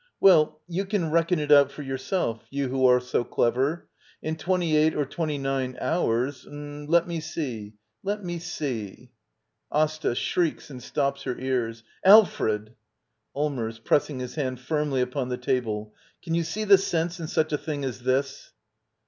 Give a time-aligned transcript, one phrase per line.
[0.19, 3.87] Well, you can reckon it out for your self— you who are so clever.—
[4.23, 6.43] In twenty eight or twenty nine hours—
[6.89, 9.11] Let me see— I Let me see—!
[9.71, 10.15] Asta.
[10.15, 12.73] [Shrieks and stops her ears.] Alfred!
[13.35, 13.83] Allmbrs.
[13.83, 15.93] [Pressing his hand firmly upon the table.]
[16.23, 18.53] Can you see the sense in such a diing as this?